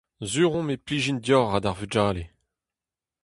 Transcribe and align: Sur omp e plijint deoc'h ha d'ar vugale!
Sur 0.31 0.51
omp 0.59 0.71
e 0.73 0.77
plijint 0.85 1.23
deoc'h 1.25 1.53
ha 1.53 1.59
d'ar 1.61 1.77
vugale! 1.79 2.21